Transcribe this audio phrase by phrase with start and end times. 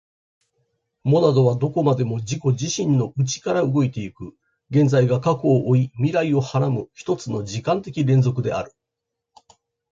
[1.03, 4.35] モナドはどこまでも自己自身の内から動いて行く、
[4.71, 8.73] 現在が過去を負い未来を孕はらむ一つの時間的連続である。